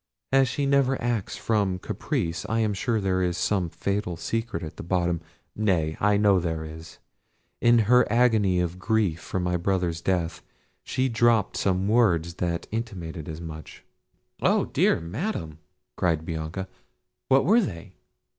[0.31, 4.87] As she never acts from caprice, I am sure there is some fatal secret at
[4.89, 6.97] bottom—nay, I know there is:
[7.61, 10.41] in her agony of grief for my brother's death
[10.83, 13.85] she dropped some words that intimated as much."
[14.41, 14.65] "Oh!
[14.65, 15.59] dear Madam,"
[15.95, 16.67] cried Bianca,
[17.27, 17.93] "what were they?"